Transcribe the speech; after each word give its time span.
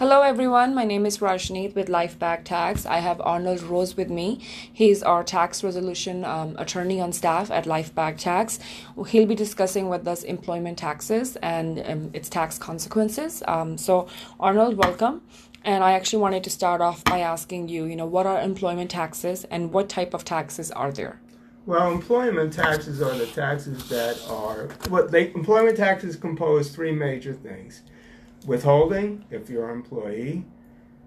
Hello 0.00 0.22
everyone, 0.22 0.74
my 0.74 0.84
name 0.84 1.06
is 1.06 1.18
Rajneet 1.18 1.76
with 1.76 1.88
Life 1.88 2.18
Lifeback 2.18 2.42
Tax. 2.42 2.84
I 2.84 2.98
have 2.98 3.20
Arnold 3.20 3.62
Rose 3.62 3.96
with 3.96 4.10
me. 4.10 4.40
He's 4.72 5.04
our 5.04 5.22
tax 5.22 5.62
resolution 5.62 6.24
um, 6.24 6.56
attorney 6.58 7.00
on 7.00 7.12
staff 7.12 7.48
at 7.48 7.64
Life 7.64 7.94
Lifeback 7.94 8.18
Tax. 8.18 8.58
He'll 9.06 9.24
be 9.24 9.36
discussing 9.36 9.88
with 9.88 10.08
us 10.08 10.24
employment 10.24 10.78
taxes 10.78 11.36
and 11.36 11.80
um, 11.86 12.10
its 12.12 12.28
tax 12.28 12.58
consequences. 12.58 13.44
Um, 13.46 13.78
so, 13.78 14.08
Arnold, 14.40 14.76
welcome. 14.76 15.22
And 15.62 15.84
I 15.84 15.92
actually 15.92 16.18
wanted 16.18 16.42
to 16.42 16.50
start 16.50 16.80
off 16.80 17.04
by 17.04 17.20
asking 17.20 17.68
you, 17.68 17.84
you 17.84 17.94
know, 17.94 18.04
what 18.04 18.26
are 18.26 18.40
employment 18.40 18.90
taxes 18.90 19.44
and 19.44 19.72
what 19.72 19.88
type 19.88 20.12
of 20.12 20.24
taxes 20.24 20.72
are 20.72 20.90
there? 20.90 21.20
Well, 21.66 21.92
employment 21.92 22.52
taxes 22.52 23.00
are 23.00 23.16
the 23.16 23.26
taxes 23.26 23.88
that 23.90 24.20
are 24.28 24.70
what 24.88 25.12
they 25.12 25.32
employment 25.34 25.76
taxes 25.76 26.16
compose 26.16 26.74
three 26.74 26.92
major 26.92 27.32
things 27.32 27.82
withholding 28.46 29.24
if 29.30 29.48
you're 29.50 29.70
an 29.70 29.76
employee, 29.76 30.44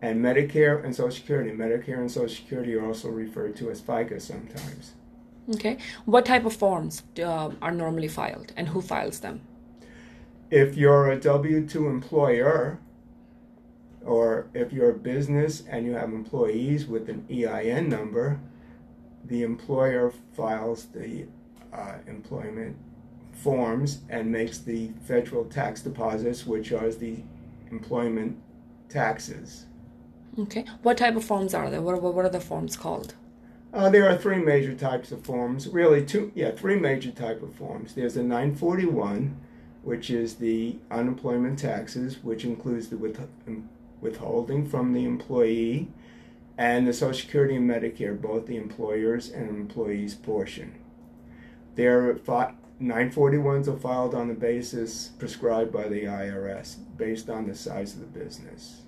and 0.00 0.22
Medicare 0.24 0.84
and 0.84 0.94
Social 0.94 1.10
Security. 1.10 1.50
Medicare 1.50 1.98
and 1.98 2.10
Social 2.10 2.28
Security 2.28 2.74
are 2.74 2.86
also 2.86 3.08
referred 3.08 3.56
to 3.56 3.70
as 3.70 3.80
FICA 3.80 4.20
sometimes. 4.20 4.94
Okay. 5.54 5.78
What 6.04 6.26
type 6.26 6.44
of 6.44 6.54
forms 6.54 7.02
uh, 7.22 7.50
are 7.62 7.72
normally 7.72 8.08
filed 8.08 8.52
and 8.56 8.68
who 8.68 8.80
files 8.80 9.20
them? 9.20 9.40
If 10.50 10.76
you're 10.76 11.10
a 11.10 11.18
W 11.18 11.66
2 11.66 11.88
employer, 11.88 12.78
or 14.04 14.48
if 14.54 14.72
you're 14.72 14.90
a 14.90 14.98
business 14.98 15.64
and 15.68 15.84
you 15.84 15.92
have 15.92 16.12
employees 16.12 16.86
with 16.86 17.08
an 17.08 17.26
EIN 17.30 17.88
number, 17.88 18.40
the 19.24 19.42
employer 19.42 20.12
files 20.32 20.86
the 20.86 21.26
uh, 21.72 21.94
employment 22.06 22.76
forms 23.38 24.00
and 24.08 24.30
makes 24.30 24.58
the 24.58 24.90
federal 25.04 25.44
tax 25.44 25.80
deposits, 25.82 26.46
which 26.46 26.72
are 26.72 26.90
the 26.90 27.16
employment 27.70 28.36
taxes. 28.88 29.66
Okay. 30.38 30.64
What 30.82 30.98
type 30.98 31.16
of 31.16 31.24
forms 31.24 31.54
are 31.54 31.70
there? 31.70 31.82
What, 31.82 32.02
what 32.02 32.24
are 32.24 32.30
the 32.30 32.40
forms 32.40 32.76
called? 32.76 33.14
Uh, 33.72 33.90
there 33.90 34.08
are 34.08 34.16
three 34.16 34.38
major 34.38 34.74
types 34.74 35.12
of 35.12 35.24
forms. 35.24 35.68
Really, 35.68 36.04
two, 36.04 36.32
yeah, 36.34 36.50
three 36.50 36.76
major 36.76 37.10
type 37.10 37.42
of 37.42 37.54
forms. 37.54 37.94
There's 37.94 38.16
a 38.16 38.22
941, 38.22 39.36
which 39.82 40.10
is 40.10 40.36
the 40.36 40.76
unemployment 40.90 41.58
taxes, 41.58 42.22
which 42.22 42.44
includes 42.44 42.88
the 42.88 42.96
with, 42.96 43.20
withholding 44.00 44.66
from 44.66 44.94
the 44.94 45.04
employee, 45.04 45.88
and 46.56 46.88
the 46.88 46.92
Social 46.92 47.20
Security 47.20 47.56
and 47.56 47.70
Medicare, 47.70 48.20
both 48.20 48.46
the 48.46 48.56
employers 48.56 49.30
and 49.30 49.48
employees 49.50 50.14
portion. 50.14 50.74
There 51.74 52.08
are 52.08 52.16
941s 52.80 53.66
are 53.66 53.76
filed 53.76 54.14
on 54.14 54.28
the 54.28 54.34
basis 54.34 55.08
prescribed 55.18 55.72
by 55.72 55.88
the 55.88 56.04
IRS 56.04 56.76
based 56.96 57.28
on 57.28 57.48
the 57.48 57.54
size 57.54 57.94
of 57.94 58.00
the 58.00 58.18
business. 58.18 58.82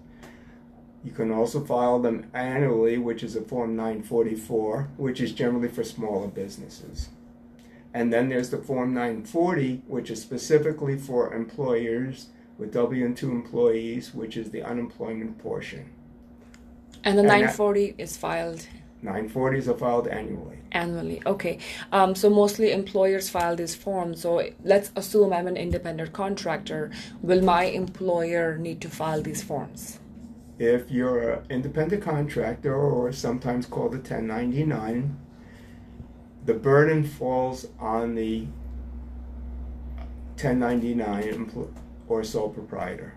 You 1.02 1.10
can 1.10 1.32
also 1.32 1.64
file 1.64 1.98
them 1.98 2.30
annually, 2.32 2.98
which 2.98 3.22
is 3.22 3.34
a 3.34 3.40
Form 3.40 3.74
944, 3.74 4.90
which 4.96 5.20
is 5.20 5.32
generally 5.32 5.68
for 5.68 5.82
smaller 5.82 6.28
businesses. 6.28 7.08
And 7.92 8.12
then 8.12 8.28
there's 8.28 8.50
the 8.50 8.58
Form 8.58 8.94
940, 8.94 9.82
which 9.88 10.10
is 10.10 10.22
specifically 10.22 10.96
for 10.96 11.34
employers 11.34 12.26
with 12.58 12.72
W 12.72 13.12
2 13.12 13.30
employees, 13.30 14.14
which 14.14 14.36
is 14.36 14.50
the 14.50 14.62
unemployment 14.62 15.38
portion. 15.38 15.90
And 17.02 17.16
the 17.16 17.22
and 17.22 17.28
940 17.28 17.92
that, 17.92 18.02
is 18.02 18.16
filed 18.16 18.66
940s 19.04 19.68
are 19.68 19.76
filed 19.76 20.08
annually. 20.08 20.58
Annually, 20.72 21.22
okay. 21.24 21.58
Um, 21.90 22.14
so 22.14 22.28
mostly 22.28 22.72
employers 22.72 23.30
file 23.30 23.56
these 23.56 23.74
forms. 23.74 24.20
So 24.20 24.42
let's 24.62 24.92
assume 24.94 25.32
I'm 25.32 25.46
an 25.46 25.56
independent 25.56 26.12
contractor. 26.12 26.90
Will 27.22 27.42
my 27.42 27.64
employer 27.64 28.58
need 28.58 28.80
to 28.82 28.90
file 28.90 29.22
these 29.22 29.42
forms? 29.42 29.98
If 30.58 30.90
you're 30.90 31.32
an 31.32 31.46
independent 31.48 32.02
contractor, 32.02 32.74
or 32.74 33.10
sometimes 33.12 33.64
called 33.64 33.94
a 33.94 33.96
1099, 33.96 35.18
the 36.44 36.54
burden 36.54 37.04
falls 37.04 37.66
on 37.78 38.14
the 38.14 38.46
1099 40.36 41.72
or 42.08 42.24
sole 42.24 42.50
proprietor. 42.50 43.14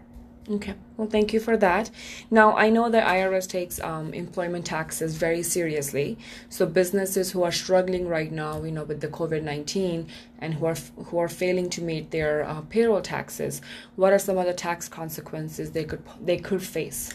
Okay, 0.50 0.74
well, 0.98 1.08
thank 1.08 1.32
you 1.32 1.40
for 1.40 1.56
that. 1.56 1.90
Now, 2.30 2.58
I 2.58 2.70
know 2.70 2.90
the 2.90 3.00
IRS 3.00 3.48
takes 3.48 3.80
um, 3.80 4.14
employment 4.14 4.66
taxes 4.66 5.16
very 5.16 5.42
seriously. 5.42 6.18
So, 6.50 6.66
businesses 6.66 7.32
who 7.32 7.44
are 7.44 7.52
struggling 7.52 8.10
right 8.10 8.30
now, 8.30 8.62
you 8.62 8.72
know, 8.72 8.84
with 8.84 9.00
the 9.00 9.08
COVID 9.08 9.42
nineteen 9.42 10.08
and 10.40 10.56
who 10.56 10.66
are 10.66 10.76
who 11.06 11.18
are 11.18 11.30
failing 11.30 11.70
to 11.72 11.82
meet 11.82 12.12
their 12.12 12.44
uh, 12.44 12.60
payroll 12.62 13.02
taxes, 13.02 13.62
what 13.96 14.12
are 14.12 14.20
some 14.20 14.38
of 14.38 14.46
the 14.46 14.54
tax 14.54 14.90
consequences 14.90 15.72
they 15.72 15.86
could 15.86 16.04
they 16.22 16.38
could 16.38 16.62
face? 16.62 17.14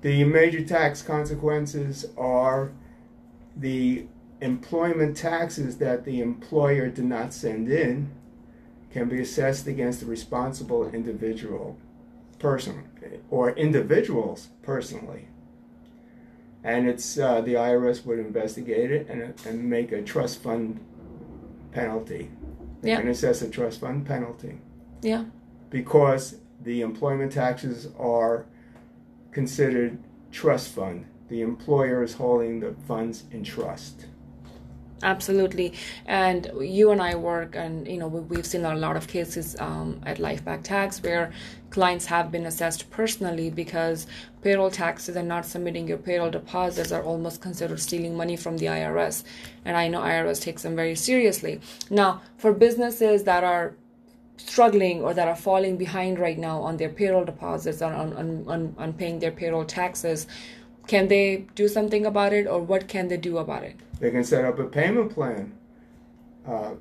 The 0.00 0.24
major 0.24 0.64
tax 0.64 1.02
consequences 1.02 2.06
are 2.16 2.72
the 3.54 4.06
employment 4.40 5.14
taxes 5.14 5.76
that 5.76 6.06
the 6.06 6.22
employer 6.22 6.88
did 6.88 7.04
not 7.04 7.34
send 7.34 7.68
in 7.68 8.10
can 8.90 9.10
be 9.10 9.20
assessed 9.20 9.66
against 9.66 10.00
the 10.00 10.06
responsible 10.06 10.88
individual 10.88 11.76
person 12.40 12.88
or 13.30 13.50
individuals 13.50 14.48
personally. 14.62 15.28
And 16.64 16.88
it's 16.88 17.18
uh, 17.18 17.40
the 17.40 17.54
IRS 17.54 18.04
would 18.04 18.18
investigate 18.18 18.90
it 18.90 19.08
and, 19.08 19.34
and 19.46 19.70
make 19.70 19.92
a 19.92 20.02
trust 20.02 20.42
fund 20.42 20.80
penalty. 21.72 22.30
They 22.82 22.90
yeah. 22.90 23.00
can 23.00 23.08
assess 23.08 23.40
a 23.42 23.48
trust 23.48 23.80
fund 23.80 24.06
penalty. 24.06 24.58
Yeah. 25.02 25.24
Because 25.70 26.36
the 26.62 26.80
employment 26.82 27.32
taxes 27.32 27.88
are 27.98 28.46
considered 29.30 29.98
trust 30.32 30.74
fund. 30.74 31.06
The 31.28 31.42
employer 31.42 32.02
is 32.02 32.14
holding 32.14 32.60
the 32.60 32.74
funds 32.86 33.24
in 33.30 33.44
trust 33.44 34.06
absolutely. 35.02 35.72
And 36.06 36.50
you 36.60 36.90
and 36.90 37.00
i 37.00 37.14
work 37.14 37.54
and 37.54 37.86
you 37.86 37.98
know 37.98 38.08
we've 38.08 38.46
seen 38.46 38.64
a 38.64 38.74
lot 38.74 38.96
of 38.96 39.08
cases 39.08 39.56
um, 39.60 40.00
at 40.04 40.18
lifeback 40.18 40.62
tax 40.62 41.02
where 41.02 41.32
clients 41.70 42.06
have 42.06 42.32
been 42.32 42.46
assessed 42.46 42.90
personally 42.90 43.50
because 43.50 44.06
payroll 44.42 44.70
taxes 44.70 45.16
and 45.16 45.28
not 45.28 45.46
submitting 45.46 45.86
your 45.86 45.98
payroll 45.98 46.30
deposits 46.30 46.90
are 46.92 47.02
almost 47.02 47.40
considered 47.40 47.78
stealing 47.78 48.16
money 48.16 48.36
from 48.36 48.56
the 48.58 48.66
irs 48.66 49.22
and 49.64 49.76
i 49.76 49.86
know 49.86 50.00
irs 50.00 50.42
takes 50.42 50.62
them 50.62 50.76
very 50.76 50.94
seriously. 50.94 51.60
Now 51.90 52.22
for 52.36 52.52
businesses 52.52 53.24
that 53.24 53.44
are 53.44 53.74
struggling 54.36 55.02
or 55.02 55.14
that 55.14 55.28
are 55.28 55.36
falling 55.36 55.76
behind 55.76 56.18
right 56.18 56.38
now 56.38 56.60
on 56.60 56.76
their 56.76 56.88
payroll 56.88 57.24
deposits 57.24 57.82
or 57.82 57.92
on, 57.92 58.12
on, 58.14 58.44
on, 58.48 58.74
on 58.78 58.92
paying 58.92 59.18
their 59.18 59.30
payroll 59.30 59.64
taxes 59.64 60.26
can 60.86 61.08
they 61.08 61.46
do 61.54 61.68
something 61.68 62.06
about 62.06 62.32
it 62.32 62.46
or 62.46 62.60
what 62.60 62.88
can 62.88 63.08
they 63.08 63.16
do 63.16 63.38
about 63.38 63.62
it 63.62 63.76
they 64.00 64.10
can 64.10 64.24
set 64.24 64.44
up 64.46 64.58
a 64.58 64.64
payment 64.64 65.12
plan. 65.12 65.52
Uh, 66.46 66.72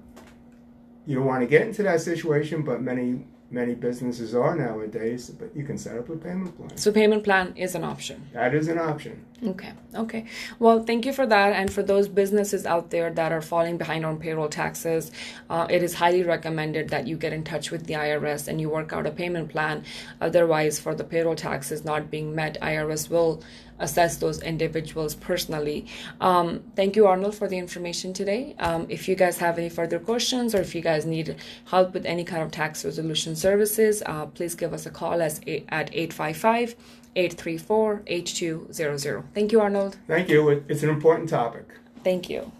you 1.06 1.18
don't 1.18 1.26
want 1.26 1.42
to 1.42 1.48
get 1.48 1.68
into 1.68 1.84
that 1.84 2.02
situation, 2.02 2.64
but 2.64 2.82
many 2.82 3.26
many 3.52 3.76
businesses 3.76 4.36
are 4.36 4.56
nowadays. 4.56 5.30
But 5.30 5.56
you 5.56 5.64
can 5.64 5.78
set 5.78 5.98
up 5.98 6.10
a 6.10 6.16
payment 6.16 6.58
plan. 6.58 6.78
So 6.78 6.92
payment 6.92 7.24
plan 7.24 7.54
is 7.56 7.76
an 7.76 7.84
option. 7.84 8.28
That 8.34 8.54
is 8.54 8.68
an 8.68 8.78
option. 8.78 9.26
Okay. 9.44 9.72
Okay. 9.96 10.26
Well, 10.60 10.84
thank 10.84 11.06
you 11.06 11.14
for 11.14 11.26
that. 11.26 11.54
And 11.54 11.72
for 11.72 11.82
those 11.82 12.08
businesses 12.08 12.66
out 12.66 12.90
there 12.90 13.12
that 13.12 13.32
are 13.32 13.42
falling 13.42 13.78
behind 13.78 14.06
on 14.06 14.20
payroll 14.20 14.50
taxes, 14.50 15.12
uh, 15.50 15.68
it 15.70 15.82
is 15.82 15.94
highly 15.94 16.24
recommended 16.24 16.90
that 16.90 17.08
you 17.08 17.16
get 17.16 17.34
in 17.34 17.44
touch 17.44 17.72
with 17.72 17.86
the 17.86 17.94
IRS 17.94 18.48
and 18.48 18.60
you 18.60 18.70
work 18.70 18.92
out 18.92 19.06
a 19.06 19.12
payment 19.12 19.50
plan. 19.50 19.84
Otherwise, 20.20 20.80
for 20.80 20.94
the 20.94 21.04
payroll 21.04 21.36
taxes 21.36 21.86
not 21.86 22.12
being 22.12 22.36
met, 22.36 22.58
IRS 22.62 23.10
will 23.10 23.42
assess 23.80 24.18
those 24.18 24.42
individuals 24.42 25.16
personally. 25.16 25.88
Um, 26.22 26.64
thank 26.76 26.96
you, 26.96 27.08
Arnold, 27.08 27.36
for 27.36 27.48
the 27.48 27.58
information 27.58 28.14
today. 28.14 28.56
Um, 28.60 28.86
if 28.90 29.08
you 29.08 29.16
guys 29.16 29.38
have 29.38 29.58
any 29.58 29.70
further 29.70 30.00
questions 30.00 30.54
or 30.54 30.62
if 30.62 30.76
you 30.76 30.81
guys 30.81 31.06
need 31.06 31.38
help 31.66 31.94
with 31.94 32.06
any 32.06 32.24
kind 32.24 32.44
of 32.44 32.52
tax 32.52 32.84
resolution 32.86 33.36
services, 33.39 34.03
uh, 34.05 34.25
please 34.27 34.55
give 34.55 34.73
us 34.73 34.85
a 34.85 34.89
call 34.89 35.22
as 35.22 35.39
at 35.69 35.89
855 35.94 36.75
834 37.15 38.03
8200. 38.07 39.24
Thank 39.33 39.51
you, 39.51 39.62
Arnold. 39.62 39.97
Thank 40.07 40.30
you. 40.30 40.63
It's 40.68 40.83
an 40.83 40.89
important 40.89 41.30
topic. 41.30 41.65
Thank 42.03 42.30
you. 42.30 42.51